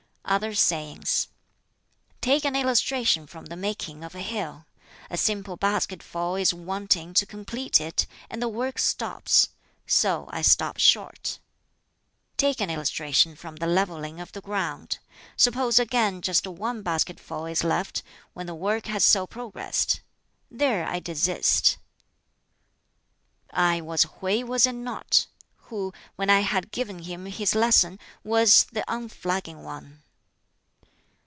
[0.23, 1.27] Other sayings:
[2.21, 4.65] "Take an illustration from the making of a hill.
[5.09, 9.49] A simple basketful is wanting to complete it, and the work stops.
[9.85, 11.39] So I stop short.
[12.37, 14.99] "Take an illustration from the levelling of the ground.
[15.35, 19.99] Suppose again just one basketful is left, when the work has so progressed.
[20.49, 21.77] There I desist!
[23.51, 23.73] "Ah!
[23.73, 25.27] it was Hwķi, was it not?
[25.65, 30.03] who, when I had given him his lesson, was the unflagging one!